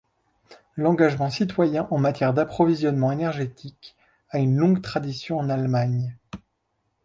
[0.77, 3.95] L'engagement citoyen en matière d'approvisionnement énergétique
[4.31, 6.17] a une longue tradition en Allemagne.